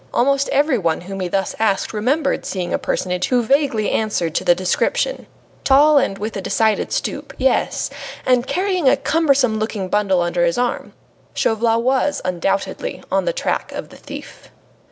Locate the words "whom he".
1.01-1.27